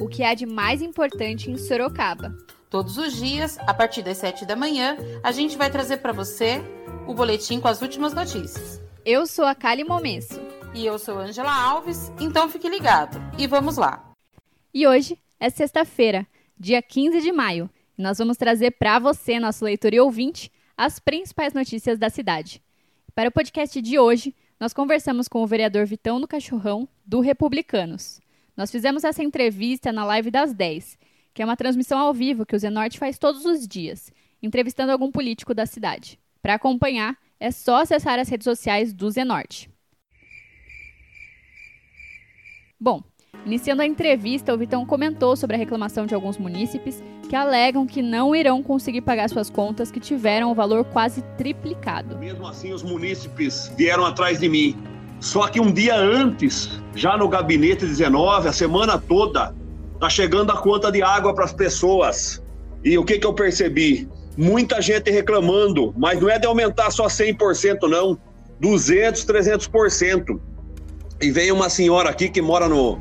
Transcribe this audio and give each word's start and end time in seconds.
o 0.00 0.08
que 0.08 0.24
há 0.24 0.34
de 0.34 0.46
mais 0.46 0.80
importante 0.80 1.50
em 1.50 1.56
Sorocaba. 1.56 2.34
Todos 2.70 2.96
os 2.96 3.14
dias, 3.14 3.58
a 3.66 3.74
partir 3.74 4.02
das 4.02 4.16
7 4.16 4.46
da 4.46 4.56
manhã, 4.56 4.96
a 5.22 5.30
gente 5.30 5.56
vai 5.56 5.70
trazer 5.70 5.98
para 5.98 6.12
você 6.12 6.62
o 7.06 7.12
boletim 7.12 7.60
com 7.60 7.68
as 7.68 7.82
últimas 7.82 8.14
notícias. 8.14 8.80
Eu 9.04 9.26
sou 9.26 9.44
a 9.44 9.54
Kali 9.54 9.84
Momesso. 9.84 10.40
E 10.72 10.86
eu 10.86 10.98
sou 10.98 11.18
Angela 11.18 11.52
Alves, 11.52 12.12
então 12.20 12.48
fique 12.48 12.68
ligado. 12.68 13.18
E 13.36 13.46
vamos 13.46 13.76
lá. 13.76 14.12
E 14.72 14.86
hoje 14.86 15.18
é 15.38 15.50
sexta-feira, 15.50 16.26
dia 16.56 16.80
15 16.80 17.20
de 17.20 17.32
maio, 17.32 17.68
e 17.98 18.02
nós 18.02 18.18
vamos 18.18 18.36
trazer 18.36 18.70
para 18.72 19.00
você, 19.00 19.40
nosso 19.40 19.64
leitor 19.64 19.92
e 19.92 19.98
ouvinte, 19.98 20.50
as 20.76 21.00
principais 21.00 21.52
notícias 21.52 21.98
da 21.98 22.08
cidade. 22.08 22.62
Para 23.14 23.28
o 23.28 23.32
podcast 23.32 23.82
de 23.82 23.98
hoje, 23.98 24.34
nós 24.60 24.72
conversamos 24.72 25.26
com 25.26 25.42
o 25.42 25.46
vereador 25.46 25.84
Vitão 25.86 26.20
do 26.20 26.28
Cachorrão, 26.28 26.88
do 27.04 27.18
Republicanos. 27.20 28.20
Nós 28.60 28.70
fizemos 28.70 29.04
essa 29.04 29.22
entrevista 29.22 29.90
na 29.90 30.04
live 30.04 30.30
das 30.30 30.52
10, 30.52 30.98
que 31.32 31.40
é 31.40 31.44
uma 31.46 31.56
transmissão 31.56 31.98
ao 31.98 32.12
vivo 32.12 32.44
que 32.44 32.54
o 32.54 32.58
Zenorte 32.58 32.98
faz 32.98 33.18
todos 33.18 33.46
os 33.46 33.66
dias, 33.66 34.12
entrevistando 34.42 34.92
algum 34.92 35.10
político 35.10 35.54
da 35.54 35.64
cidade. 35.64 36.18
Para 36.42 36.56
acompanhar, 36.56 37.16
é 37.40 37.50
só 37.50 37.80
acessar 37.80 38.18
as 38.18 38.28
redes 38.28 38.44
sociais 38.44 38.92
do 38.92 39.10
Zenorte. 39.10 39.70
Bom, 42.78 43.02
iniciando 43.46 43.80
a 43.80 43.86
entrevista, 43.86 44.52
o 44.52 44.58
Vitão 44.58 44.84
comentou 44.84 45.34
sobre 45.36 45.56
a 45.56 45.58
reclamação 45.58 46.04
de 46.04 46.14
alguns 46.14 46.36
munícipes 46.36 47.02
que 47.30 47.36
alegam 47.36 47.86
que 47.86 48.02
não 48.02 48.36
irão 48.36 48.62
conseguir 48.62 49.00
pagar 49.00 49.30
suas 49.30 49.48
contas 49.48 49.90
que 49.90 49.98
tiveram 49.98 50.50
o 50.50 50.54
valor 50.54 50.84
quase 50.84 51.22
triplicado. 51.38 52.18
Mesmo 52.18 52.46
assim, 52.46 52.74
os 52.74 52.82
munícipes 52.82 53.72
vieram 53.74 54.04
atrás 54.04 54.38
de 54.38 54.50
mim. 54.50 54.76
Só 55.20 55.46
que 55.48 55.60
um 55.60 55.70
dia 55.70 55.96
antes, 55.96 56.80
já 56.94 57.16
no 57.16 57.28
gabinete 57.28 57.86
19, 57.86 58.48
a 58.48 58.52
semana 58.52 58.98
toda, 58.98 59.54
tá 60.00 60.08
chegando 60.08 60.50
a 60.50 60.56
conta 60.56 60.90
de 60.90 61.02
água 61.02 61.34
para 61.34 61.44
as 61.44 61.52
pessoas. 61.52 62.42
E 62.82 62.96
o 62.96 63.04
que 63.04 63.18
que 63.18 63.26
eu 63.26 63.34
percebi? 63.34 64.08
muita 64.40 64.80
gente 64.80 65.10
reclamando, 65.10 65.94
mas 65.96 66.20
não 66.20 66.30
é 66.30 66.38
de 66.38 66.46
aumentar 66.46 66.90
só 66.90 67.06
100%, 67.06 67.88
não. 67.88 68.18
200, 68.58 69.24
300%. 69.24 70.40
E 71.20 71.30
vem 71.30 71.52
uma 71.52 71.68
senhora 71.68 72.10
aqui 72.10 72.28
que 72.28 72.40
mora 72.40 72.68
no, 72.68 72.98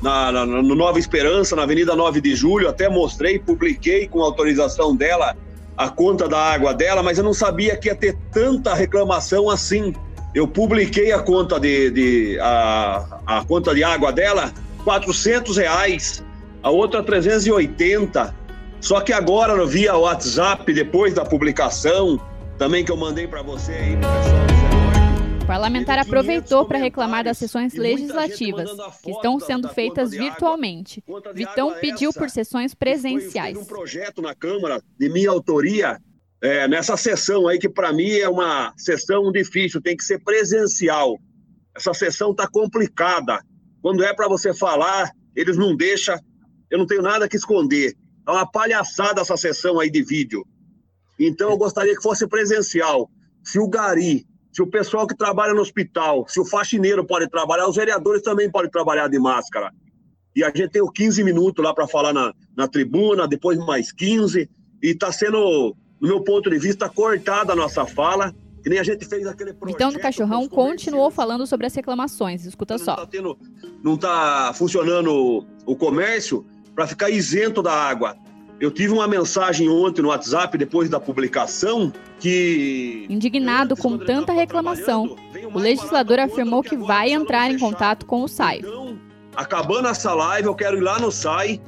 na, 0.00 0.32
na, 0.32 0.46
no 0.46 0.74
Nova 0.74 0.98
Esperança, 0.98 1.54
na 1.54 1.62
Avenida 1.62 1.94
9 1.94 2.20
de 2.20 2.34
Julho, 2.34 2.68
até 2.68 2.88
mostrei, 2.88 3.38
publiquei 3.38 4.08
com 4.08 4.22
autorização 4.22 4.96
dela 4.96 5.36
a 5.76 5.88
conta 5.88 6.26
da 6.26 6.38
água 6.38 6.74
dela, 6.74 7.02
mas 7.02 7.18
eu 7.18 7.24
não 7.24 7.34
sabia 7.34 7.76
que 7.76 7.88
ia 7.88 7.94
ter 7.94 8.16
tanta 8.32 8.74
reclamação 8.74 9.48
assim. 9.48 9.94
Eu 10.34 10.46
publiquei 10.46 11.10
a 11.12 11.20
conta 11.20 11.58
de, 11.58 11.90
de 11.90 12.38
a, 12.40 13.20
a 13.26 13.44
conta 13.44 13.74
de 13.74 13.82
água 13.82 14.12
dela, 14.12 14.52
400 14.84 15.56
reais, 15.56 16.24
a 16.62 16.70
outra 16.70 17.02
380. 17.02 18.34
Só 18.80 19.00
que 19.00 19.12
agora, 19.12 19.66
via 19.66 19.96
WhatsApp, 19.96 20.72
depois 20.72 21.14
da 21.14 21.24
publicação, 21.24 22.20
também 22.58 22.84
que 22.84 22.92
eu 22.92 22.96
mandei 22.96 23.26
para 23.26 23.42
você 23.42 23.72
aí, 23.72 23.98
o 25.42 25.46
parlamentar 25.46 25.98
aproveitou 25.98 26.66
para 26.66 26.76
reclamar 26.76 27.24
das 27.24 27.38
sessões 27.38 27.72
legislativas, 27.72 28.70
que 29.02 29.10
estão 29.10 29.40
sendo 29.40 29.68
feitas 29.70 30.10
virtualmente. 30.10 31.02
Vitão 31.34 31.74
pediu 31.80 32.12
por 32.12 32.28
sessões 32.28 32.74
presenciais. 32.74 33.56
um 33.56 33.64
projeto 33.64 34.20
na 34.20 34.34
Câmara, 34.34 34.82
de 34.98 35.08
minha 35.08 35.30
autoria, 35.30 35.98
é, 36.40 36.68
nessa 36.68 36.96
sessão 36.96 37.48
aí, 37.48 37.58
que 37.58 37.68
para 37.68 37.92
mim 37.92 38.10
é 38.10 38.28
uma 38.28 38.72
sessão 38.76 39.30
difícil, 39.32 39.82
tem 39.82 39.96
que 39.96 40.04
ser 40.04 40.18
presencial. 40.20 41.18
Essa 41.76 41.92
sessão 41.92 42.30
está 42.30 42.48
complicada. 42.48 43.40
Quando 43.82 44.04
é 44.04 44.14
para 44.14 44.28
você 44.28 44.54
falar, 44.54 45.10
eles 45.34 45.56
não 45.56 45.76
deixam, 45.76 46.18
eu 46.70 46.78
não 46.78 46.86
tenho 46.86 47.02
nada 47.02 47.28
que 47.28 47.36
esconder. 47.36 47.94
É 48.26 48.30
uma 48.30 48.50
palhaçada 48.50 49.20
essa 49.20 49.36
sessão 49.36 49.80
aí 49.80 49.90
de 49.90 50.02
vídeo. 50.02 50.44
Então 51.18 51.50
eu 51.50 51.56
gostaria 51.56 51.94
que 51.94 52.02
fosse 52.02 52.26
presencial. 52.26 53.10
Se 53.42 53.58
o 53.58 53.68
Gari, 53.68 54.26
se 54.52 54.62
o 54.62 54.66
pessoal 54.66 55.06
que 55.06 55.16
trabalha 55.16 55.54
no 55.54 55.60
hospital, 55.60 56.26
se 56.28 56.38
o 56.38 56.44
faxineiro 56.44 57.04
pode 57.04 57.28
trabalhar, 57.28 57.68
os 57.68 57.76
vereadores 57.76 58.22
também 58.22 58.50
podem 58.50 58.70
trabalhar 58.70 59.08
de 59.08 59.18
máscara. 59.18 59.72
E 60.36 60.44
a 60.44 60.48
gente 60.48 60.70
tem 60.70 60.82
o 60.82 60.90
15 60.90 61.24
minutos 61.24 61.64
lá 61.64 61.74
para 61.74 61.88
falar 61.88 62.12
na, 62.12 62.32
na 62.56 62.68
tribuna, 62.68 63.26
depois 63.26 63.58
mais 63.58 63.90
15. 63.90 64.48
E 64.82 64.86
está 64.88 65.10
sendo, 65.10 65.76
no 66.00 66.08
meu 66.08 66.20
ponto 66.22 66.48
de 66.50 66.58
vista, 66.58 66.88
cortada 66.88 67.52
a 67.52 67.56
nossa 67.56 67.86
fala. 67.86 68.34
Que 68.62 68.68
nem 68.68 68.80
a 68.80 68.82
gente 68.82 69.06
fez 69.06 69.26
aquele 69.26 69.52
projeto. 69.52 69.76
Então, 69.76 69.92
do 69.92 70.00
Cachorrão 70.00 70.48
continuou 70.48 71.10
falando 71.12 71.46
sobre 71.46 71.66
as 71.66 71.74
reclamações. 71.74 72.44
Escuta 72.44 72.76
não 72.76 72.84
só. 72.84 72.96
Tá 72.96 73.06
tendo, 73.06 73.38
não 73.82 73.94
está 73.94 74.52
funcionando 74.52 75.46
o 75.64 75.76
comércio 75.76 76.44
para 76.74 76.86
ficar 76.86 77.08
isento 77.08 77.62
da 77.62 77.72
água. 77.72 78.16
Eu 78.60 78.72
tive 78.72 78.92
uma 78.92 79.06
mensagem 79.06 79.68
ontem 79.68 80.02
no 80.02 80.08
WhatsApp, 80.08 80.58
depois 80.58 80.90
da 80.90 80.98
publicação, 80.98 81.92
que. 82.18 83.06
Indignado 83.08 83.76
com 83.76 83.96
tanta 83.96 84.32
reclamação, 84.32 85.16
o 85.54 85.58
legislador 85.58 86.18
afirmou 86.18 86.62
que 86.62 86.76
vai 86.76 87.12
entrar 87.12 87.50
em 87.50 87.58
contato 87.58 88.04
com 88.04 88.22
o 88.24 88.28
SAI. 88.28 88.58
Então, 88.58 88.98
acabando 89.36 89.86
essa 89.86 90.12
live, 90.12 90.48
eu 90.48 90.54
quero 90.56 90.76
ir 90.76 90.80
lá 90.80 90.98
no 90.98 91.12
SAI, 91.12 91.60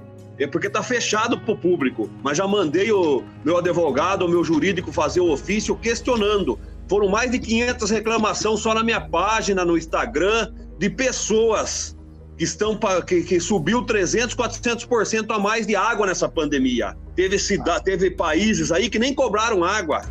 porque 0.46 0.68
está 0.68 0.82
fechado 0.82 1.38
para 1.38 1.52
o 1.52 1.56
público. 1.56 2.10
Mas 2.22 2.38
já 2.38 2.46
mandei 2.46 2.90
o 2.90 3.22
meu 3.44 3.58
advogado, 3.58 4.24
o 4.24 4.28
meu 4.28 4.42
jurídico 4.42 4.90
fazer 4.90 5.20
o 5.20 5.30
ofício 5.30 5.76
questionando. 5.76 6.58
Foram 6.88 7.08
mais 7.08 7.30
de 7.30 7.38
500 7.38 7.90
reclamações 7.90 8.60
só 8.60 8.74
na 8.74 8.82
minha 8.82 9.00
página, 9.00 9.64
no 9.64 9.76
Instagram, 9.76 10.52
de 10.78 10.88
pessoas 10.88 11.96
que, 12.36 12.44
estão, 12.44 12.78
que, 13.06 13.22
que 13.22 13.38
subiu 13.38 13.82
300, 13.82 14.34
400% 14.34 15.26
a 15.30 15.38
mais 15.38 15.66
de 15.66 15.76
água 15.76 16.06
nessa 16.06 16.28
pandemia. 16.28 16.96
Teve, 17.14 17.38
cidade, 17.38 17.84
teve 17.84 18.10
países 18.10 18.72
aí 18.72 18.88
que 18.88 18.98
nem 18.98 19.14
cobraram 19.14 19.62
água. 19.62 20.02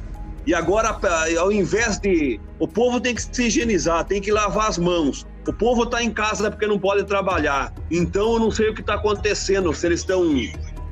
E 0.45 0.53
agora, 0.53 0.97
ao 1.39 1.51
invés 1.51 1.99
de. 1.99 2.39
O 2.59 2.67
povo 2.67 2.99
tem 2.99 3.15
que 3.15 3.21
se 3.21 3.43
higienizar, 3.43 4.05
tem 4.05 4.21
que 4.21 4.31
lavar 4.31 4.69
as 4.69 4.77
mãos. 4.77 5.25
O 5.47 5.53
povo 5.53 5.83
está 5.83 6.03
em 6.03 6.11
casa 6.11 6.51
porque 6.51 6.67
não 6.67 6.77
pode 6.77 7.03
trabalhar. 7.05 7.73
Então 7.89 8.33
eu 8.33 8.39
não 8.39 8.51
sei 8.51 8.69
o 8.69 8.73
que 8.73 8.81
está 8.81 8.95
acontecendo. 8.95 9.73
Se 9.73 9.87
eles 9.87 10.01
estão. 10.01 10.23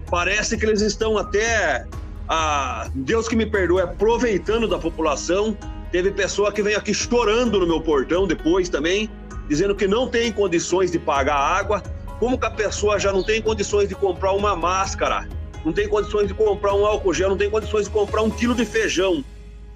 Parece 0.09 0.57
que 0.57 0.65
eles 0.65 0.81
estão 0.81 1.17
até. 1.17 1.85
Ah, 2.29 2.89
Deus 2.93 3.27
que 3.27 3.35
me 3.35 3.45
perdoe, 3.45 3.81
aproveitando 3.81 4.67
da 4.67 4.77
população. 4.77 5.57
Teve 5.91 6.11
pessoa 6.11 6.51
que 6.51 6.61
veio 6.61 6.77
aqui 6.77 6.93
chorando 6.93 7.59
no 7.59 7.65
meu 7.65 7.79
portão 7.79 8.27
depois 8.27 8.67
também, 8.67 9.09
dizendo 9.47 9.73
que 9.73 9.87
não 9.87 10.07
tem 10.07 10.31
condições 10.33 10.91
de 10.91 10.99
pagar 10.99 11.37
água, 11.37 11.81
como 12.19 12.37
que 12.37 12.45
a 12.45 12.51
pessoa 12.51 12.99
já 12.99 13.13
não 13.13 13.23
tem 13.23 13.41
condições 13.41 13.87
de 13.87 13.95
comprar 13.95 14.33
uma 14.33 14.53
máscara, 14.53 15.29
não 15.63 15.71
tem 15.71 15.87
condições 15.87 16.27
de 16.27 16.33
comprar 16.33 16.73
um 16.73 16.85
álcool 16.85 17.13
gel, 17.13 17.29
não 17.29 17.37
tem 17.37 17.49
condições 17.49 17.85
de 17.85 17.89
comprar 17.89 18.21
um 18.21 18.29
quilo 18.29 18.53
de 18.53 18.65
feijão, 18.65 19.23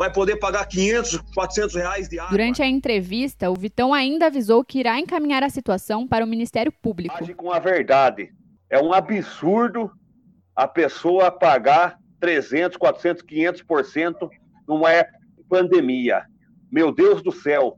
vai 0.01 0.11
poder 0.11 0.37
pagar 0.37 0.65
500, 0.65 1.17
400 1.31 1.75
reais 1.75 2.09
de 2.09 2.17
água. 2.17 2.31
Durante 2.31 2.59
a 2.63 2.65
entrevista, 2.65 3.51
o 3.51 3.53
Vitão 3.53 3.93
ainda 3.93 4.25
avisou 4.25 4.65
que 4.65 4.79
irá 4.79 4.99
encaminhar 4.99 5.43
a 5.43 5.49
situação 5.49 6.07
para 6.07 6.25
o 6.25 6.27
Ministério 6.27 6.71
Público. 6.71 7.13
Age 7.21 7.35
com 7.35 7.51
a 7.51 7.59
verdade. 7.59 8.31
É 8.67 8.81
um 8.81 8.93
absurdo 8.93 9.91
a 10.55 10.67
pessoa 10.67 11.29
pagar 11.29 11.99
300, 12.19 12.77
400, 12.77 13.23
500% 13.23 14.27
numa 14.67 14.89
pandemia. 15.47 16.23
Meu 16.71 16.91
Deus 16.91 17.21
do 17.21 17.31
céu, 17.31 17.75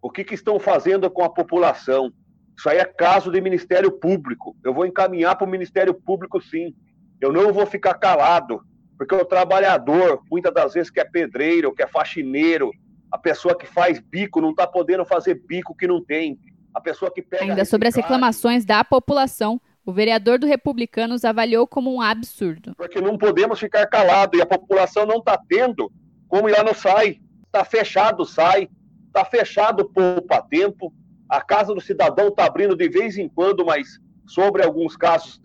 o 0.00 0.10
que, 0.10 0.22
que 0.22 0.34
estão 0.34 0.60
fazendo 0.60 1.10
com 1.10 1.24
a 1.24 1.28
população? 1.28 2.12
Isso 2.56 2.68
aí 2.68 2.78
é 2.78 2.84
caso 2.84 3.32
de 3.32 3.40
Ministério 3.40 3.90
Público. 3.90 4.56
Eu 4.64 4.72
vou 4.72 4.86
encaminhar 4.86 5.34
para 5.34 5.44
o 5.44 5.50
Ministério 5.50 5.92
Público, 5.92 6.40
sim. 6.40 6.72
Eu 7.20 7.32
não 7.32 7.52
vou 7.52 7.66
ficar 7.66 7.94
calado, 7.94 8.60
porque 8.98 9.14
o 9.14 9.24
trabalhador, 9.24 10.20
muitas 10.30 10.52
das 10.52 10.74
vezes 10.74 10.90
que 10.90 11.00
é 11.00 11.04
pedreiro, 11.04 11.72
que 11.72 11.82
é 11.82 11.86
faxineiro, 11.86 12.70
a 13.10 13.16
pessoa 13.16 13.56
que 13.56 13.64
faz 13.64 14.00
bico 14.00 14.40
não 14.40 14.50
está 14.50 14.66
podendo 14.66 15.06
fazer 15.06 15.40
bico 15.46 15.74
que 15.74 15.86
não 15.86 16.04
tem. 16.04 16.38
A 16.74 16.80
pessoa 16.80 17.10
que 17.10 17.22
pega. 17.22 17.44
Ainda 17.44 17.64
sobre 17.64 17.88
as 17.88 17.94
reclamações 17.94 18.64
da 18.64 18.84
população, 18.84 19.60
o 19.86 19.92
vereador 19.92 20.38
do 20.38 20.46
Republicanos 20.46 21.24
avaliou 21.24 21.66
como 21.66 21.94
um 21.94 22.02
absurdo. 22.02 22.74
Porque 22.76 23.00
não 23.00 23.16
podemos 23.16 23.58
ficar 23.58 23.86
calados 23.86 24.38
e 24.38 24.42
a 24.42 24.46
população 24.46 25.06
não 25.06 25.18
está 25.18 25.40
tendo 25.48 25.90
como 26.28 26.48
ir 26.48 26.52
lá 26.52 26.62
no 26.62 26.74
SAI. 26.74 27.20
Está 27.46 27.64
fechado 27.64 28.22
o 28.22 28.26
SAI, 28.26 28.68
Está 29.08 29.24
fechado 29.24 29.80
o 29.80 29.88
poupa 29.88 30.40
tempo. 30.42 30.92
A 31.28 31.40
casa 31.40 31.74
do 31.74 31.80
cidadão 31.80 32.28
está 32.28 32.44
abrindo 32.44 32.76
de 32.76 32.88
vez 32.88 33.18
em 33.18 33.28
quando, 33.28 33.64
mas 33.64 33.98
sobre 34.26 34.62
alguns 34.62 34.96
casos 34.96 35.40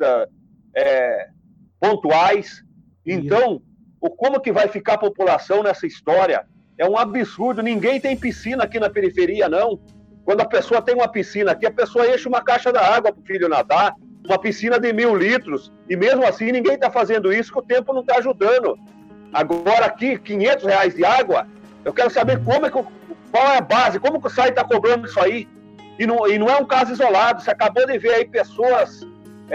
é, 0.76 1.30
pontuais. 1.80 2.64
Então, 3.06 3.62
o, 4.00 4.10
como 4.10 4.40
que 4.40 4.52
vai 4.52 4.68
ficar 4.68 4.94
a 4.94 4.98
população 4.98 5.64
nessa 5.64 5.86
história? 5.86 6.46
É 6.78 6.88
um 6.88 6.98
absurdo. 6.98 7.62
Ninguém 7.62 8.00
tem 8.00 8.18
piscina 8.18 8.64
aqui 8.64 8.80
na 8.80 8.90
periferia, 8.90 9.48
não. 9.48 9.80
Quando 10.26 10.42
a 10.42 10.46
pessoa 10.46 10.82
tem 10.82 10.96
uma 10.96 11.08
piscina 11.08 11.52
aqui, 11.52 11.66
a 11.66 11.72
pessoa 11.72 12.08
enche 12.08 12.28
uma 12.28 12.42
caixa 12.42 12.72
da 12.72 12.82
água 12.82 13.12
para 13.12 13.22
o 13.22 13.26
filho 13.26 13.50
nadar, 13.50 13.94
uma 14.26 14.40
piscina 14.40 14.80
de 14.80 14.94
mil 14.94 15.16
litros. 15.16 15.72
E 15.90 15.96
mesmo 15.96 16.26
assim, 16.26 16.52
ninguém 16.52 16.76
está 16.76 16.90
fazendo 16.90 17.32
isso, 17.32 17.52
que 17.52 17.60
o 17.60 17.64
tempo 17.64 17.94
não 17.94 18.02
está 18.02 18.18
ajudando. 18.18 18.78
Agora 19.34 19.86
aqui, 19.86 20.18
500 20.18 20.66
reais 20.66 20.96
de 20.96 21.04
água, 21.04 21.48
eu 21.84 21.92
quero 21.92 22.10
saber 22.10 22.42
como 22.44 22.66
é 22.66 22.72
que, 22.72 22.84
qual 23.32 23.48
é 23.48 23.58
a 23.58 23.62
base, 23.62 24.00
como 24.00 24.22
que 24.22 24.28
o 24.28 24.30
SAI 24.30 24.50
está 24.50 24.64
cobrando 24.64 25.08
isso 25.08 25.20
aí. 25.20 25.48
E 26.00 26.06
não, 26.06 26.28
e 26.28 26.40
não 26.40 26.50
é 26.50 26.58
um 26.58 26.66
caso 26.66 26.94
isolado, 26.94 27.42
você 27.42 27.52
acabou 27.52 27.86
de 27.86 27.98
ver 27.98 28.14
aí 28.14 28.26
pessoas 28.26 29.06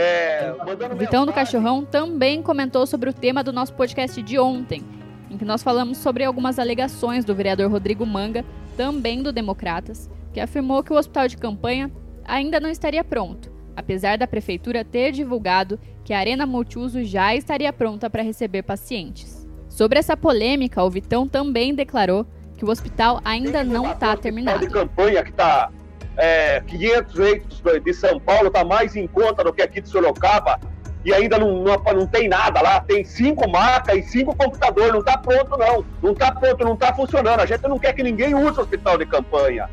é, 0.00 0.54
o 0.92 0.96
Vitão 0.96 1.26
do 1.26 1.32
Cachorrão 1.32 1.84
também 1.84 2.40
comentou 2.40 2.86
sobre 2.86 3.10
o 3.10 3.12
tema 3.12 3.42
do 3.42 3.52
nosso 3.52 3.74
podcast 3.74 4.22
de 4.22 4.38
ontem, 4.38 4.84
em 5.28 5.36
que 5.36 5.44
nós 5.44 5.60
falamos 5.60 5.98
sobre 5.98 6.22
algumas 6.22 6.56
alegações 6.60 7.24
do 7.24 7.34
vereador 7.34 7.68
Rodrigo 7.68 8.06
Manga, 8.06 8.44
também 8.76 9.20
do 9.24 9.32
Democratas, 9.32 10.08
que 10.32 10.38
afirmou 10.38 10.84
que 10.84 10.92
o 10.92 10.96
hospital 10.96 11.26
de 11.26 11.36
campanha 11.36 11.90
ainda 12.24 12.60
não 12.60 12.70
estaria 12.70 13.02
pronto, 13.02 13.50
apesar 13.74 14.16
da 14.16 14.26
prefeitura 14.28 14.84
ter 14.84 15.10
divulgado 15.10 15.80
que 16.04 16.12
a 16.12 16.18
arena 16.20 16.46
multiuso 16.46 17.02
já 17.02 17.34
estaria 17.34 17.72
pronta 17.72 18.08
para 18.08 18.22
receber 18.22 18.62
pacientes. 18.62 19.48
Sobre 19.68 19.98
essa 19.98 20.16
polêmica, 20.16 20.82
o 20.84 20.88
Vitão 20.88 21.26
também 21.26 21.74
declarou 21.74 22.24
que 22.56 22.64
o 22.64 22.70
hospital 22.70 23.20
ainda 23.24 23.64
não 23.64 23.90
está 23.90 24.16
terminado. 24.16 24.60
de 24.60 24.72
campanha 24.72 25.24
que 25.24 25.30
está 25.30 25.70
é, 26.18 26.60
500 26.66 27.14
leitos 27.14 27.62
de 27.84 27.94
São 27.94 28.18
Paulo 28.18 28.48
está 28.48 28.64
mais 28.64 28.96
em 28.96 29.06
conta 29.06 29.44
do 29.44 29.52
que 29.52 29.62
aqui 29.62 29.80
de 29.80 29.88
Sorocaba 29.88 30.58
e 31.04 31.14
ainda 31.14 31.38
não, 31.38 31.62
não, 31.62 31.76
não 31.76 32.06
tem 32.06 32.28
nada 32.28 32.60
lá. 32.60 32.80
Tem 32.80 33.04
cinco 33.04 33.48
macas 33.48 33.96
e 33.96 34.02
cinco 34.02 34.34
computadores. 34.34 34.92
Não 34.92 34.98
está 34.98 35.16
pronto, 35.16 35.56
não. 35.56 35.84
Não 36.02 36.12
está 36.12 36.32
pronto, 36.32 36.64
não 36.64 36.74
está 36.74 36.92
funcionando. 36.92 37.40
A 37.40 37.46
gente 37.46 37.62
não 37.62 37.78
quer 37.78 37.92
que 37.92 38.02
ninguém 38.02 38.34
use 38.34 38.58
o 38.58 38.62
hospital 38.62 38.98
de 38.98 39.06
campanha. 39.06 39.70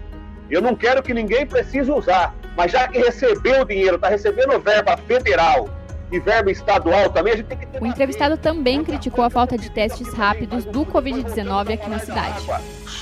Eu 0.49 0.61
não 0.61 0.75
quero 0.75 1.01
que 1.01 1.13
ninguém 1.13 1.47
precise 1.47 1.91
usar. 1.91 2.33
Mas 2.55 2.71
já 2.71 2.87
que 2.87 2.99
recebeu 2.99 3.63
o 3.63 3.65
dinheiro, 3.65 3.95
está 3.95 4.07
recebendo 4.07 4.59
verba 4.59 4.95
federal 4.97 5.67
e 6.11 6.19
verba 6.19 6.51
estadual 6.51 7.09
também, 7.09 7.33
a 7.33 7.37
gente 7.37 7.47
tem 7.47 7.57
que 7.57 7.65
ter. 7.65 7.81
O 7.81 7.85
entrevistado 7.85 8.37
também 8.37 8.83
criticou 8.83 9.25
a 9.25 9.29
falta 9.29 9.57
de 9.57 9.71
testes 9.71 10.13
rápidos 10.13 10.63
do 10.63 10.85
Covid-19 10.85 11.73
aqui 11.73 11.89
na 11.89 11.99
cidade 11.99 12.45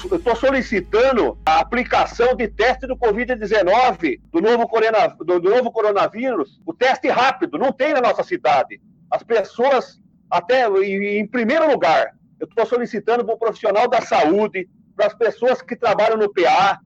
eu 0.09 0.17
estou 0.17 0.35
solicitando 0.35 1.37
a 1.45 1.59
aplicação 1.59 2.35
de 2.35 2.47
teste 2.47 2.85
do 2.85 2.95
Covid-19, 2.97 4.19
do 4.31 4.41
novo, 4.41 4.67
corona, 4.67 5.07
do 5.19 5.39
novo 5.39 5.71
coronavírus, 5.71 6.59
o 6.65 6.73
teste 6.73 7.07
rápido, 7.09 7.57
não 7.57 7.71
tem 7.71 7.93
na 7.93 8.01
nossa 8.01 8.23
cidade. 8.23 8.81
As 9.09 9.23
pessoas, 9.23 10.01
até 10.29 10.67
em 10.67 11.27
primeiro 11.27 11.69
lugar, 11.69 12.15
eu 12.39 12.47
estou 12.47 12.65
solicitando 12.65 13.23
para 13.25 13.35
o 13.35 13.37
profissional 13.37 13.87
da 13.87 14.01
saúde, 14.01 14.67
para 14.95 15.07
as 15.07 15.13
pessoas 15.13 15.61
que 15.61 15.75
trabalham 15.75 16.17
no 16.17 16.31
PA, 16.33 16.79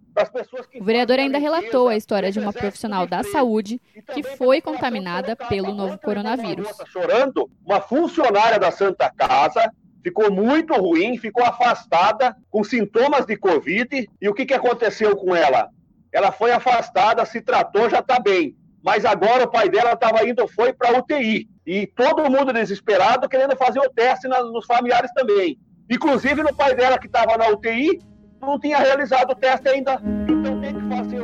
o 0.79 0.83
vereador 0.83 1.19
ainda 1.19 1.37
relatou 1.37 1.87
a 1.87 1.95
história 1.95 2.31
de 2.31 2.39
uma 2.39 2.51
profissional 2.51 3.05
da 3.05 3.21
saúde 3.21 3.79
que 4.15 4.23
foi 4.23 4.59
contaminada 4.59 5.35
pelo 5.35 5.75
novo 5.75 5.99
coronavírus. 5.99 6.67
Chorando, 6.87 7.47
uma 7.63 7.79
funcionária 7.79 8.57
da 8.57 8.71
Santa 8.71 9.11
Casa 9.15 9.71
ficou 10.07 10.31
muito 10.31 10.73
ruim, 10.73 11.17
ficou 11.17 11.43
afastada, 11.43 12.33
com 12.49 12.63
sintomas 12.63 13.25
de 13.25 13.35
Covid. 13.35 14.09
E 14.21 14.29
o 14.29 14.33
que, 14.33 14.45
que 14.45 14.53
aconteceu 14.53 15.17
com 15.17 15.35
ela? 15.35 15.69
Ela 16.13 16.31
foi 16.31 16.51
afastada, 16.51 17.25
se 17.25 17.41
tratou, 17.41 17.89
já 17.89 17.99
está 17.99 18.17
bem. 18.17 18.55
Mas 18.81 19.03
agora 19.03 19.43
o 19.43 19.51
pai 19.51 19.67
dela 19.67 19.91
estava 19.91 20.25
indo, 20.25 20.47
foi 20.47 20.71
para 20.71 20.97
UTI. 20.97 21.49
E 21.65 21.85
todo 21.87 22.31
mundo 22.31 22.53
desesperado 22.53 23.27
querendo 23.27 23.57
fazer 23.57 23.79
o 23.79 23.89
teste 23.89 24.29
nos 24.29 24.65
familiares 24.65 25.11
também. 25.13 25.59
Inclusive 25.89 26.41
no 26.41 26.55
pai 26.55 26.73
dela 26.73 26.97
que 26.97 27.07
estava 27.07 27.37
na 27.37 27.49
UTI, 27.49 27.99
não 28.39 28.57
tinha 28.57 28.77
realizado 28.77 29.31
o 29.31 29.35
teste 29.35 29.67
ainda. 29.67 30.01
Então. 30.29 30.56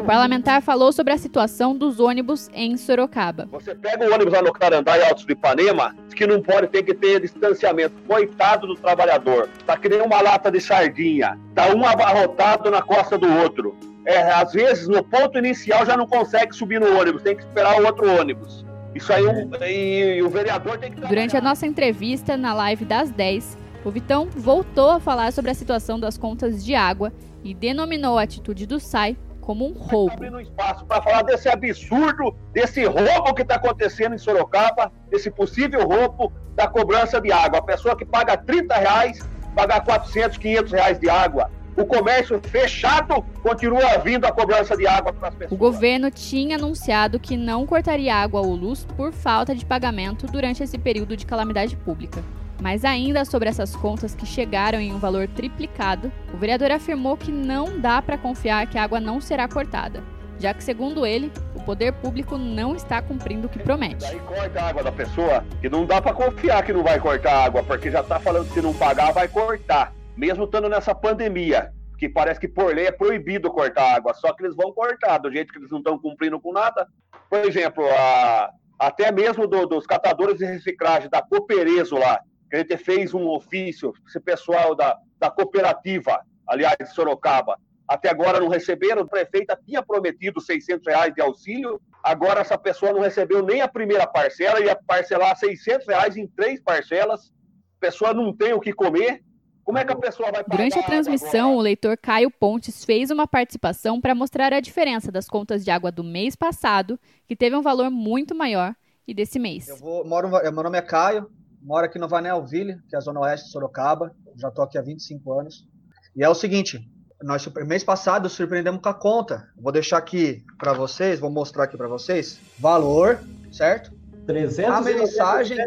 O 0.04 0.06
parlamentar 0.06 0.62
falou 0.62 0.92
sobre 0.92 1.14
a 1.14 1.18
situação 1.18 1.74
dos 1.74 1.98
ônibus 1.98 2.50
em 2.54 2.76
Sorocaba. 2.76 3.48
Você 3.50 3.74
pega 3.74 4.06
o 4.06 4.14
ônibus 4.14 4.34
lá 4.34 4.42
no 4.42 4.52
Carandá 4.52 4.98
e 4.98 5.02
Altos 5.02 5.24
do 5.24 5.32
Ipanema, 5.32 5.96
que 6.14 6.28
não 6.28 6.42
pode 6.42 6.68
ter 6.68 6.84
que 6.84 6.94
ter 6.94 7.22
distanciamento. 7.22 7.96
Coitado 8.06 8.68
do 8.68 8.76
trabalhador. 8.76 9.48
Tá 9.66 9.78
que 9.78 9.88
nem 9.88 10.02
uma 10.02 10.20
lata 10.20 10.52
de 10.52 10.60
sardinha. 10.60 11.40
Tá 11.56 11.74
um 11.74 11.86
abarrotado 11.86 12.70
na 12.70 12.82
costa 12.82 13.18
do 13.18 13.34
outro. 13.34 13.78
É, 14.06 14.30
às 14.34 14.52
vezes, 14.52 14.90
no 14.90 15.02
ponto 15.06 15.38
inicial 15.38 15.86
já 15.86 15.96
não 15.96 16.06
consegue 16.06 16.54
subir 16.54 16.82
no 16.82 17.00
ônibus, 17.00 17.22
tem 17.22 17.38
que 17.38 17.44
esperar 17.44 17.82
o 17.82 17.86
outro 17.86 18.06
ônibus. 18.20 18.66
Isso 18.94 19.14
aí, 19.14 19.26
um, 19.26 19.50
e, 19.64 20.18
e 20.18 20.22
o 20.22 20.30
vereador 20.30 20.80
tem 20.80 20.92
que. 20.92 21.00
Durante 21.00 21.38
a 21.38 21.42
nossa 21.42 21.66
entrevista 21.66 22.36
na 22.36 22.54
live 22.54 22.84
das 22.84 23.10
10, 23.10 23.58
o 23.86 23.90
Vitão 23.90 24.28
voltou 24.30 24.90
a 24.90 25.00
falar 25.00 25.32
sobre 25.32 25.50
a 25.50 25.54
situação 25.54 25.98
das 25.98 26.18
contas 26.18 26.62
de 26.62 26.76
água 26.76 27.14
e 27.42 27.54
denominou 27.54 28.20
a 28.20 28.24
atitude 28.24 28.68
do 28.68 28.82
SAI 28.82 29.16
como 29.44 29.68
um 29.68 29.74
roubo. 29.74 30.14
Abrindo 30.14 30.40
espaço 30.40 30.86
para 30.86 31.02
falar 31.02 31.22
desse 31.24 31.50
absurdo, 31.50 32.34
desse 32.54 32.86
roubo 32.86 33.34
que 33.34 33.42
está 33.42 33.56
acontecendo 33.56 34.16
em 34.16 34.18
Sorocaba, 34.18 34.92
desse 35.10 35.30
possível 35.30 35.86
roubo 35.86 36.32
da 36.56 36.68
cobrança 36.68 37.20
de 37.20 37.32
água. 37.32 37.60
A 37.60 37.62
pessoa 37.62 37.96
que 37.96 38.06
paga 38.06 38.38
30 38.38 38.74
reais, 38.74 39.20
pagar 39.54 39.84
400, 39.84 40.38
500 40.38 40.72
reais 40.72 41.00
de 41.00 41.10
água. 41.10 41.52
O 41.76 41.86
comércio 41.86 42.40
fechado 42.44 43.22
continua 43.42 43.98
vindo 43.98 44.26
a 44.26 44.32
cobrança 44.32 44.78
de 44.78 44.88
água 44.88 45.12
para 45.12 45.30
as 45.30 45.36
pessoas. 45.36 45.52
O 45.52 45.58
governo 45.58 46.10
tinha 46.10 46.56
anunciado 46.56 47.20
que 47.20 47.36
não 47.36 47.66
cortaria 47.66 48.16
água 48.16 48.42
ou 48.42 48.56
luz 48.56 48.86
por 48.96 49.12
falta 49.12 49.56
de 49.56 49.66
pagamento 49.66 50.28
durante 50.28 50.64
esse 50.64 50.78
período 50.78 51.18
de 51.18 51.26
calamidade 51.26 51.76
pública. 51.76 52.24
Mas 52.64 52.86
ainda 52.86 53.26
sobre 53.26 53.50
essas 53.50 53.76
contas 53.76 54.16
que 54.16 54.26
chegaram 54.26 54.80
em 54.80 54.94
um 54.94 54.98
valor 54.98 55.28
triplicado, 55.28 56.10
o 56.34 56.38
vereador 56.38 56.72
afirmou 56.72 57.18
que 57.18 57.30
não 57.30 57.78
dá 57.78 58.02
para 58.02 58.18
confiar 58.18 58.66
que 58.68 58.78
a 58.78 58.84
água 58.84 59.02
não 59.02 59.20
será 59.20 59.50
cortada, 59.50 60.02
já 60.40 60.54
que, 60.54 60.64
segundo 60.64 61.06
ele, 61.06 61.30
o 61.54 61.62
poder 61.62 61.92
público 61.92 62.38
não 62.38 62.74
está 62.74 63.02
cumprindo 63.02 63.48
o 63.48 63.50
que 63.50 63.60
promete. 63.60 64.06
Aí 64.06 64.18
corta 64.22 64.62
a 64.62 64.70
água 64.70 64.82
da 64.82 64.94
pessoa, 64.94 65.44
que 65.60 65.68
não 65.68 65.86
dá 65.86 66.02
para 66.02 66.14
confiar 66.14 66.64
que 66.64 66.72
não 66.72 66.84
vai 66.84 66.98
cortar 67.02 67.34
a 67.34 67.44
água, 67.44 67.64
porque 67.64 67.92
já 67.92 68.00
está 68.00 68.18
falando 68.18 68.48
que 68.48 68.54
se 68.54 68.62
não 68.62 68.74
pagar, 68.74 69.12
vai 69.12 69.28
cortar. 69.28 69.94
Mesmo 70.16 70.46
estando 70.46 70.70
nessa 70.70 70.96
pandemia, 70.96 71.70
que 72.00 72.08
parece 72.08 72.40
que 72.40 72.48
por 72.48 72.74
lei 72.74 72.88
é 72.88 72.94
proibido 72.94 73.52
cortar 73.52 73.94
água, 73.94 74.14
só 74.14 74.32
que 74.32 74.42
eles 74.42 74.56
vão 74.56 74.72
cortar, 74.72 75.18
do 75.18 75.30
jeito 75.30 75.52
que 75.52 75.60
eles 75.60 75.70
não 75.70 75.80
estão 75.80 76.00
cumprindo 76.00 76.40
com 76.40 76.54
nada. 76.54 76.88
Por 77.30 77.40
exemplo, 77.40 77.84
a, 77.90 78.52
até 78.80 79.12
mesmo 79.12 79.48
do, 79.48 79.66
dos 79.66 79.86
catadores 79.86 80.38
de 80.38 80.46
reciclagem 80.46 81.10
da 81.10 81.22
Cooperezo 81.22 81.98
lá, 81.98 82.22
a 82.56 82.60
gente 82.60 82.78
fez 82.78 83.14
um 83.14 83.28
ofício, 83.28 83.94
esse 84.08 84.20
pessoal 84.20 84.76
da, 84.76 84.98
da 85.20 85.32
cooperativa, 85.32 86.22
aliás, 86.48 86.78
de 86.78 86.94
Sorocaba, 86.94 87.58
até 87.88 88.10
agora 88.10 88.40
não 88.40 88.48
receberam, 88.48 89.02
a 89.02 89.08
prefeita 89.08 89.60
tinha 89.66 89.82
prometido 89.82 90.40
600 90.40 90.86
reais 90.88 91.14
de 91.14 91.22
auxílio, 91.22 91.82
agora 92.04 92.42
essa 92.42 92.58
pessoa 92.58 92.94
não 92.94 93.02
recebeu 93.02 93.44
nem 93.44 93.62
a 93.62 93.68
primeira 93.68 94.06
parcela, 94.08 94.60
ia 94.60 94.76
parcelar 94.76 95.36
600 95.38 95.88
reais 95.88 96.16
em 96.16 96.28
três 96.28 96.62
parcelas, 96.62 97.32
a 97.78 97.80
pessoa 97.80 98.14
não 98.14 98.36
tem 98.36 98.54
o 98.54 98.60
que 98.60 98.72
comer, 98.72 99.24
como 99.64 99.78
é 99.78 99.86
que 99.86 99.94
a 99.94 99.96
pessoa 99.96 100.32
vai 100.32 100.44
pagar? 100.44 100.58
Durante 100.58 100.78
a 100.78 100.84
transmissão, 100.84 101.56
o 101.56 101.62
leitor 101.62 101.98
Caio 101.98 102.30
Pontes 102.30 102.84
fez 102.84 103.10
uma 103.10 103.26
participação 103.26 104.00
para 104.00 104.14
mostrar 104.14 104.54
a 104.54 104.60
diferença 104.60 105.12
das 105.12 105.28
contas 105.28 105.64
de 105.64 105.72
água 105.72 105.92
do 105.92 106.04
mês 106.04 106.36
passado, 106.36 107.00
que 107.26 107.36
teve 107.36 107.56
um 107.56 107.62
valor 107.62 107.90
muito 107.90 108.36
maior, 108.36 108.76
e 109.08 109.14
desse 109.14 109.40
mês. 109.40 109.68
Eu 109.68 109.78
vou, 109.78 110.06
moro, 110.06 110.30
meu 110.30 110.64
nome 110.64 110.78
é 110.78 110.82
Caio, 110.82 111.30
moro 111.64 111.86
aqui 111.86 111.98
no 111.98 112.08
Vanelville, 112.08 112.78
que 112.90 112.96
é 112.96 112.98
a 112.98 113.02
zona 113.02 113.22
oeste 113.22 113.48
de 113.48 113.52
Sorocaba. 113.52 114.14
Já 114.36 114.50
estou 114.50 114.64
aqui 114.64 114.78
há 114.78 114.82
25 114.82 115.40
anos. 115.40 115.68
E 116.16 116.24
é 116.24 116.30
o 116.30 116.36
seguinte, 116.36 116.88
nós 117.22 117.48
mês 117.66 117.84
passado 117.84 118.30
surpreendemos 118.30 118.82
com 118.82 118.90
a 118.90 118.94
conta. 118.94 119.48
Vou 119.58 119.72
deixar 119.72 119.98
aqui 119.98 120.44
para 120.60 120.74
vocês, 120.74 121.20
vou 121.20 121.32
mostrar 121.32 121.64
aqui 121.64 121.78
para 121.78 121.88
vocês. 121.88 122.40
Valor, 122.60 123.20
certo? 123.52 123.92
300 124.28 124.72
a 124.72 124.82
mensagem 124.82 125.58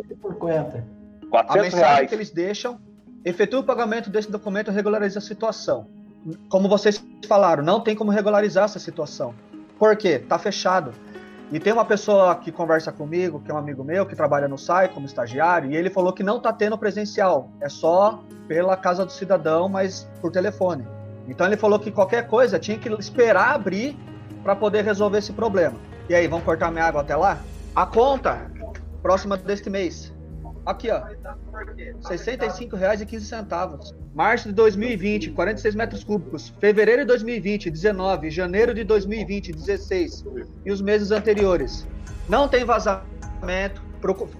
A 1.33 1.57
mensagem 1.57 2.09
que 2.09 2.15
eles 2.15 2.31
deixam, 2.31 2.81
efetua 3.25 3.61
o 3.61 3.65
pagamento 3.65 4.11
desse 4.11 4.31
documento 4.31 4.71
e 4.71 4.75
regulariza 4.75 5.19
a 5.19 5.23
situação. 5.23 5.88
Como 6.49 6.69
vocês 6.69 7.03
falaram, 7.26 7.62
não 7.62 7.81
tem 7.81 7.97
como 7.97 8.11
regularizar 8.11 8.65
essa 8.65 8.79
situação. 8.79 9.35
Por 9.79 9.97
quê? 9.97 10.19
Tá 10.19 10.38
fechado. 10.38 10.93
E 11.53 11.61
tem 11.61 11.73
uma 11.73 11.85
pessoa 11.85 12.35
que 12.35 12.50
conversa 12.50 12.91
comigo, 12.91 13.41
que 13.41 13.50
é 13.50 13.55
um 13.55 13.59
amigo 13.59 13.85
meu, 13.85 14.05
que 14.05 14.17
trabalha 14.17 14.49
no 14.49 14.59
SAI 14.59 14.88
como 14.88 15.07
estagiário, 15.07 15.71
e 15.71 15.76
ele 15.76 15.88
falou 15.88 16.12
que 16.12 16.25
não 16.25 16.38
está 16.38 16.53
tendo 16.53 16.76
presencial, 16.76 17.50
é 17.61 17.69
só 17.69 18.21
pela 18.49 18.76
casa 18.76 19.07
do 19.07 19.12
cidadão, 19.12 19.69
mas 19.69 20.09
por 20.21 20.33
telefone. 20.33 20.85
Então 21.29 21.47
ele 21.47 21.57
falou 21.57 21.79
que 21.79 21.93
qualquer 21.93 22.26
coisa 22.26 22.59
tinha 22.59 22.79
que 22.79 22.88
esperar 22.95 23.55
abrir 23.55 23.97
para 24.43 24.57
poder 24.57 24.85
resolver 24.85 25.19
esse 25.19 25.33
problema. 25.33 25.76
E 26.09 26.15
aí, 26.15 26.26
vamos 26.26 26.45
cortar 26.45 26.71
minha 26.71 26.85
água 26.85 27.00
até 27.00 27.17
lá? 27.17 27.38
A 27.75 27.85
conta 27.85 28.50
próxima 29.03 29.37
deste 29.37 29.69
mês. 29.69 30.12
Aqui, 30.66 30.90
ó. 30.90 30.99
R$ 30.99 31.16
65,15. 32.02 33.94
Março 34.12 34.49
de 34.49 34.54
2020, 34.54 35.30
46 35.30 35.75
metros 35.76 36.02
cúbicos. 36.02 36.52
Fevereiro 36.61 37.02
de 37.02 37.06
2020, 37.06 37.70
19. 37.70 38.30
Janeiro 38.30 38.75
de 38.75 38.82
2020, 38.82 39.52
16. 39.52 40.25
E 40.64 40.73
os 40.73 40.82
meses 40.82 41.12
anteriores. 41.12 41.87
Não 42.28 42.49
tem 42.49 42.64
vazamento, 42.64 43.80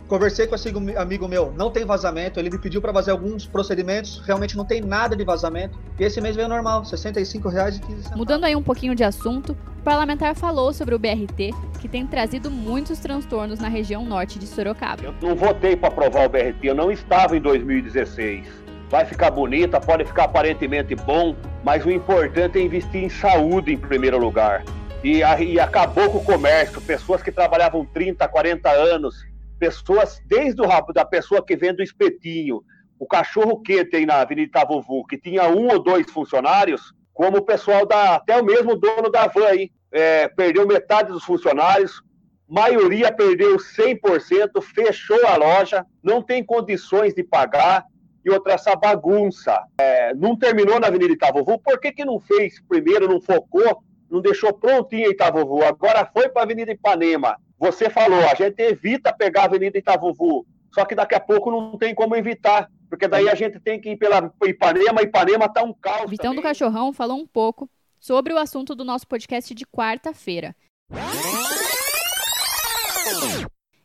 conversei 0.09 0.47
com 0.47 0.55
esse 0.55 0.73
amigo 0.97 1.29
meu, 1.29 1.53
não 1.57 1.71
tem 1.71 1.85
vazamento, 1.85 2.39
ele 2.39 2.51
me 2.51 2.59
pediu 2.59 2.81
para 2.81 2.93
fazer 2.93 3.11
alguns 3.11 3.47
procedimentos, 3.47 4.23
realmente 4.25 4.57
não 4.57 4.65
tem 4.65 4.81
nada 4.81 5.17
de 5.17 5.25
vazamento. 5.25 5.79
E 5.99 6.05
esse 6.05 6.21
mês 6.21 6.37
veio 6.37 6.49
normal, 6.49 6.83
R$ 6.83 6.87
65,15. 6.87 8.17
Mudando 8.17 8.45
aí 8.45 8.55
um 8.55 8.63
pouquinho 8.63 8.95
de 8.95 9.05
assunto, 9.05 9.57
o 9.79 9.83
parlamentar 9.83 10.35
falou 10.35 10.73
sobre 10.73 10.95
o 10.95 10.99
BRT, 10.99 11.53
que 11.81 11.89
tem 11.89 12.07
trazido 12.07 12.51
muitos 12.51 12.99
transtornos 12.99 13.59
na 13.59 13.69
região 13.69 14.05
norte 14.05 14.39
de 14.39 14.47
Sorocaba. 14.47 15.03
Eu 15.03 15.15
não 15.21 15.35
votei 15.35 15.77
para 15.77 15.89
aprovar 15.89 16.27
o 16.27 16.29
BRT, 16.29 16.59
eu 16.63 16.75
não 16.75 16.91
estava 16.91 17.37
em 17.37 17.41
2016. 17.41 18.47
Vai 18.89 19.05
ficar 19.05 19.31
bonita, 19.31 19.81
pode 19.81 20.05
ficar 20.05 20.25
aparentemente 20.25 20.95
bom, 20.95 21.35
mas 21.65 21.85
o 21.85 21.91
importante 21.91 22.59
é 22.59 22.63
investir 22.63 23.03
em 23.03 23.09
saúde 23.09 23.73
em 23.73 23.79
primeiro 23.79 24.19
lugar. 24.19 24.65
E, 25.03 25.19
e 25.19 25.61
acabou 25.61 26.11
com 26.11 26.19
o 26.19 26.25
comércio, 26.25 26.81
pessoas 26.81 27.23
que 27.23 27.31
trabalhavam 27.31 27.85
30, 27.85 28.27
40 28.27 28.71
anos 28.71 29.27
pessoas, 29.59 30.21
desde 30.27 30.61
o 30.61 30.67
rabo 30.67 30.93
da 30.93 31.05
pessoa 31.05 31.45
que 31.45 31.57
vende 31.57 31.83
o 31.83 31.85
espetinho, 31.85 32.63
o 32.99 33.07
cachorro 33.07 33.61
quente 33.61 33.97
aí 33.97 34.07
na 34.07 34.21
Avenida 34.21 34.49
Itavuvu, 34.49 35.07
que 35.07 35.19
tinha 35.19 35.49
um 35.49 35.69
ou 35.69 35.83
dois 35.83 36.11
funcionários, 36.11 36.93
como 37.13 37.39
o 37.39 37.43
pessoal 37.43 37.87
da, 37.87 38.17
até 38.17 38.41
o 38.41 38.45
mesmo 38.45 38.77
dono 38.77 39.11
da 39.11 39.27
van 39.27 39.47
aí, 39.47 39.71
é, 39.93 40.29
perdeu 40.29 40.67
metade 40.67 41.13
dos 41.13 41.25
funcionários, 41.25 42.03
maioria 42.49 43.13
perdeu 43.13 43.57
100%, 43.57 44.63
fechou 44.63 45.27
a 45.27 45.37
loja, 45.37 45.85
não 46.03 46.23
tem 46.23 46.45
condições 46.45 47.15
de 47.15 47.25
pagar, 47.25 47.85
e 48.25 48.31
outra, 48.31 48.55
essa 48.55 48.75
bagunça. 48.75 49.57
É, 49.79 50.13
não 50.15 50.37
terminou 50.37 50.81
na 50.81 50.89
Avenida 50.89 51.13
Itavuvu, 51.13 51.59
por 51.61 51.79
que, 51.79 51.93
que 51.93 52.05
não 52.05 52.19
fez 52.19 52.61
primeiro, 52.69 53.09
não 53.09 53.21
focou, 53.21 53.83
não 54.11 54.21
deixou 54.21 54.53
prontinho 54.53 55.11
Itavuvu, 55.11 55.65
agora 55.65 56.09
foi 56.13 56.29
para 56.29 56.43
a 56.43 56.45
Avenida 56.45 56.73
Ipanema, 56.73 57.37
você 57.59 57.89
falou, 57.89 58.21
a 58.21 58.35
gente 58.35 58.61
evita 58.61 59.13
pegar 59.13 59.43
a 59.43 59.45
Avenida 59.45 59.79
Itavuvu, 59.79 60.47
só 60.75 60.85
que 60.85 60.95
daqui 60.95 61.15
a 61.15 61.21
pouco 61.21 61.51
não 61.51 61.79
tem 61.79 61.95
como 61.95 62.15
evitar, 62.15 62.71
porque 62.89 63.09
daí 63.09 63.29
a 63.29 63.35
gente 63.35 63.59
tem 63.59 63.81
que 63.81 63.91
ir 63.91 63.97
pela 63.97 64.33
Ipanema, 64.45 65.03
Ipanema 65.03 65.49
tá 65.49 65.63
um 65.63 65.73
caos. 65.73 66.11
Vitão 66.11 66.33
também. 66.33 66.37
do 66.37 66.43
Cachorrão 66.43 66.93
falou 66.93 67.19
um 67.19 67.27
pouco 67.27 67.69
sobre 67.99 68.33
o 68.33 68.39
assunto 68.39 68.75
do 68.75 68.85
nosso 68.85 69.07
podcast 69.07 69.55
de 69.55 69.65
quarta-feira. 69.65 70.55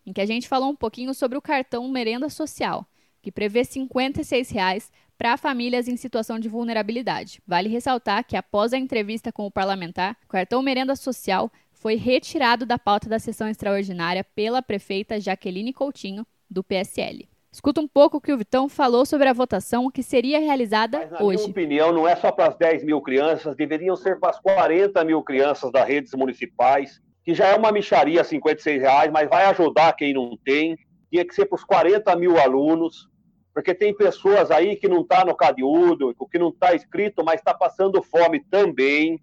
Em 0.05 0.11
que 0.11 0.21
a 0.21 0.25
gente 0.25 0.47
falou 0.47 0.69
um 0.69 0.75
pouquinho 0.75 1.13
sobre 1.13 1.37
o 1.37 1.41
cartão 1.41 1.87
Merenda 1.87 2.29
Social, 2.29 2.85
que 3.21 3.31
prevê 3.31 3.59
R$ 3.59 3.65
56 3.65 4.91
para 5.17 5.37
famílias 5.37 5.87
em 5.87 5.95
situação 5.95 6.39
de 6.39 6.49
vulnerabilidade. 6.49 7.41
Vale 7.47 7.69
ressaltar 7.69 8.25
que 8.25 8.35
após 8.35 8.73
a 8.73 8.77
entrevista 8.77 9.31
com 9.31 9.45
o 9.45 9.51
parlamentar, 9.51 10.17
o 10.25 10.27
cartão 10.27 10.61
Merenda 10.61 10.95
Social 10.95 11.51
foi 11.81 11.95
retirado 11.95 12.63
da 12.63 12.77
pauta 12.77 13.09
da 13.09 13.17
sessão 13.17 13.49
extraordinária 13.49 14.23
pela 14.35 14.61
prefeita 14.61 15.19
Jaqueline 15.19 15.73
Coutinho, 15.73 16.23
do 16.47 16.63
PSL. 16.63 17.27
Escuta 17.51 17.81
um 17.81 17.87
pouco 17.87 18.17
o 18.17 18.21
que 18.21 18.31
o 18.31 18.37
Vitão 18.37 18.69
falou 18.69 19.03
sobre 19.03 19.27
a 19.27 19.33
votação 19.33 19.89
que 19.89 20.03
seria 20.03 20.39
realizada 20.39 20.99
Mas, 20.99 21.11
na 21.11 21.23
hoje. 21.23 21.39
Minha 21.39 21.49
opinião, 21.49 21.91
não 21.91 22.07
é 22.07 22.15
só 22.15 22.31
para 22.31 22.49
as 22.49 22.55
10 22.55 22.83
mil 22.83 23.01
crianças, 23.01 23.55
deveriam 23.55 23.95
ser 23.95 24.19
para 24.19 24.29
as 24.29 24.39
40 24.39 25.03
mil 25.03 25.23
crianças 25.23 25.71
das 25.71 25.87
redes 25.87 26.13
municipais, 26.13 27.01
que 27.25 27.33
já 27.33 27.47
é 27.47 27.55
uma 27.55 27.71
micharia, 27.71 28.23
56 28.23 28.79
reais, 28.79 29.11
mas 29.11 29.27
vai 29.27 29.45
ajudar 29.45 29.93
quem 29.93 30.13
não 30.13 30.37
tem. 30.37 30.77
Tinha 31.11 31.25
que 31.25 31.33
ser 31.33 31.47
para 31.47 31.55
os 31.55 31.63
40 31.63 32.15
mil 32.15 32.37
alunos, 32.37 33.09
porque 33.55 33.73
tem 33.73 33.95
pessoas 33.95 34.51
aí 34.51 34.75
que 34.75 34.87
não 34.87 35.01
está 35.01 35.25
no 35.25 35.35
CADIUDO, 35.35 36.13
que 36.29 36.37
não 36.37 36.49
está 36.49 36.75
inscrito, 36.75 37.23
mas 37.25 37.39
está 37.41 37.55
passando 37.55 38.03
fome 38.03 38.39
também. 38.51 39.19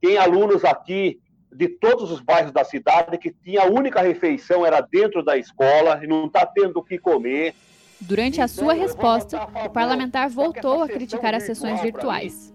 Tem 0.00 0.16
alunos 0.16 0.64
aqui 0.64 1.18
de 1.56 1.68
todos 1.68 2.12
os 2.12 2.20
bairros 2.20 2.52
da 2.52 2.64
cidade 2.64 3.16
que 3.16 3.32
tinha 3.32 3.62
a 3.62 3.66
única 3.66 4.02
refeição 4.02 4.64
era 4.64 4.80
dentro 4.80 5.24
da 5.24 5.36
escola 5.36 5.98
e 6.02 6.06
não 6.06 6.26
está 6.26 6.44
tendo 6.44 6.78
o 6.78 6.82
que 6.82 6.98
comer. 6.98 7.54
Durante 7.98 8.42
a 8.42 8.48
sua 8.48 8.74
resposta, 8.74 9.40
o 9.64 9.70
parlamentar 9.70 10.28
voltou 10.28 10.82
a 10.82 10.88
criticar 10.88 11.34
as 11.34 11.44
sessões 11.44 11.80
virtuais. 11.80 12.54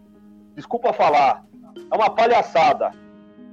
Desculpa 0.55 0.93
falar, 0.93 1.43
é 1.91 1.95
uma 1.95 2.11
palhaçada. 2.11 2.91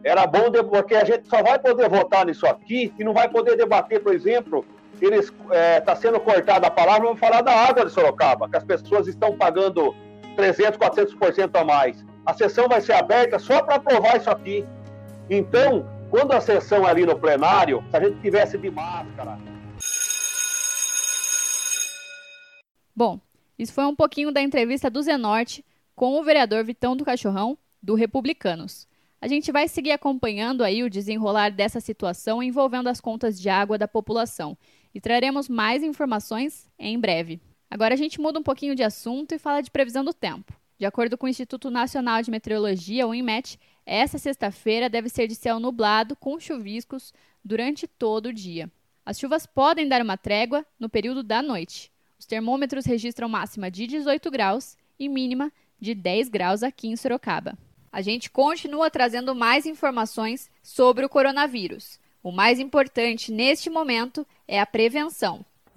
Era 0.05 0.27
bom 0.27 0.53
porque 0.69 0.95
a 0.95 1.05
gente 1.05 1.27
só 1.29 1.43
vai 1.43 1.59
poder 1.59 1.89
votar 1.89 2.27
nisso 2.27 2.47
aqui 2.47 2.93
e 2.99 3.05
não 3.05 3.15
vai 3.15 3.29
poder 3.29 3.57
debater, 3.57 4.03
por 4.03 4.15
exemplo, 4.15 4.65
eles 5.01 5.27
está 5.27 5.55
é, 5.55 5.81
tá 5.81 5.97
sendo 5.97 6.21
cortada 6.21 6.67
a 6.67 6.71
palavra, 6.71 7.05
vamos 7.05 7.21
falar 7.21 7.41
da 7.41 7.53
água 7.53 7.87
de 7.87 7.93
Sorocaba, 7.93 8.49
que 8.49 8.57
as 8.57 8.65
pessoas 8.65 9.07
estão 9.07 9.37
pagando 9.37 9.95
300, 10.37 10.79
400% 10.79 11.51
a 11.55 11.65
mais. 11.65 12.05
A 12.27 12.35
sessão 12.35 12.69
vai 12.69 12.81
ser 12.81 12.93
aberta 12.93 13.39
só 13.39 13.63
para 13.63 13.77
aprovar 13.77 14.17
isso 14.17 14.31
aqui. 14.31 14.67
Então, 15.31 15.87
quando 16.11 16.33
a 16.33 16.41
sessão 16.41 16.87
ali 16.87 17.05
no 17.05 17.19
plenário, 17.19 17.85
se 17.91 17.97
a 17.97 18.01
gente 18.01 18.21
tivesse 18.21 18.57
de 18.57 18.71
máscara. 18.71 19.39
Bom, 22.97 23.21
isso 23.59 23.73
foi 23.73 23.85
um 23.85 23.95
pouquinho 23.95 24.33
da 24.33 24.41
entrevista 24.41 24.89
do 24.89 25.03
Zenorte 25.03 25.65
com 25.95 26.19
o 26.19 26.25
vereador 26.25 26.65
Vitão 26.65 26.97
do 26.97 27.05
Cachorrão, 27.05 27.59
do 27.83 27.95
Republicanos. 27.95 28.89
A 29.21 29.29
gente 29.29 29.53
vai 29.53 29.69
seguir 29.69 29.93
acompanhando 29.93 30.65
aí 30.65 30.83
o 30.83 30.91
desenrolar 30.91 31.51
dessa 31.51 31.81
situação 31.81 32.43
envolvendo 32.43 32.89
as 32.89 33.01
contas 33.01 33.39
de 33.39 33.49
água 33.49 33.77
da 33.77 33.87
população 33.87 34.57
e 34.95 35.01
traremos 35.01 35.49
mais 35.49 35.83
informações 35.83 36.71
em 36.79 36.99
breve. 36.99 37.41
Agora 37.71 37.93
a 37.93 37.97
gente 37.97 38.21
muda 38.21 38.39
um 38.39 38.43
pouquinho 38.43 38.75
de 38.75 38.83
assunto 38.83 39.35
e 39.35 39.39
fala 39.39 39.61
de 39.61 39.71
previsão 39.71 40.03
do 40.03 40.15
tempo. 40.15 40.58
De 40.79 40.87
acordo 40.87 41.19
com 41.19 41.27
o 41.27 41.29
Instituto 41.29 41.73
Nacional 41.73 42.23
de 42.23 42.31
Meteorologia, 42.31 43.05
o 43.05 43.13
INMET, 43.13 43.59
essa 43.85 44.17
sexta-feira 44.17 44.89
deve 44.89 45.09
ser 45.09 45.27
de 45.27 45.35
céu 45.35 45.59
nublado 45.59 46.15
com 46.15 46.39
chuviscos 46.39 47.13
durante 47.45 47.89
todo 47.89 48.27
o 48.27 48.33
dia. 48.33 48.71
As 49.05 49.19
chuvas 49.19 49.45
podem 49.45 49.89
dar 49.89 50.01
uma 50.01 50.17
trégua 50.17 50.65
no 50.79 50.89
período 50.89 51.25
da 51.25 51.43
noite. 51.43 51.91
Os 52.17 52.27
termômetros 52.27 52.85
registram 52.85 53.29
máxima 53.29 53.69
de 53.69 53.89
18 53.89 54.31
graus 54.31 54.77
e 54.99 55.09
mínima 55.09 55.51
de 55.81 55.95
10 55.97 56.29
graus 56.29 56.63
aqui 56.63 56.87
em 56.87 56.97
Sorocaba. 56.97 57.59
A 57.91 58.01
gente 58.01 58.31
continua 58.31 58.89
trazendo 58.89 59.35
mais 59.35 59.67
informações 59.67 60.49
sobre 60.63 61.05
o 61.05 61.09
coronavírus. 61.09 61.99
O 62.23 62.31
mais 62.31 62.61
importante 62.61 63.33
neste 63.33 63.69
momento 63.69 64.25
é 64.47 64.61
a 64.61 64.67
prevenção. 64.67 65.45